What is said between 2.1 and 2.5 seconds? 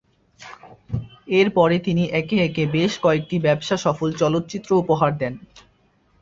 একে